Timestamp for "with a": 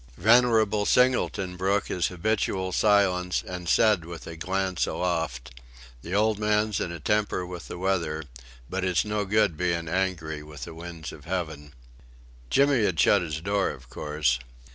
4.03-4.35